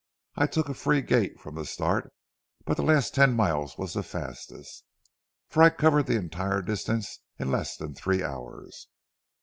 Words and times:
I 0.35 0.47
took 0.47 0.67
a 0.67 0.73
free 0.73 1.03
gait 1.03 1.39
from 1.39 1.53
the 1.53 1.63
start, 1.63 2.11
but 2.65 2.75
the 2.75 2.81
last 2.81 3.13
ten 3.13 3.35
miles 3.35 3.77
was 3.77 3.93
the 3.93 4.01
fastest, 4.01 4.83
for 5.47 5.61
I 5.61 5.69
covered 5.69 6.07
the 6.07 6.17
entire 6.17 6.63
distance 6.63 7.19
in 7.37 7.51
less 7.51 7.77
than 7.77 7.93
three 7.93 8.23
hours. 8.23 8.87